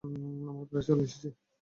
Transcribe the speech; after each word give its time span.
আমরা 0.49 0.63
প্রায় 0.69 0.85
চলে 0.87 1.03
এসেছি। 1.07 1.27